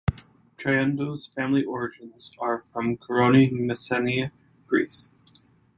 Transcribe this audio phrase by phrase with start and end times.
[0.57, 4.31] Triandos's family origins are from Koroni, Messenia,
[4.65, 5.11] Greece.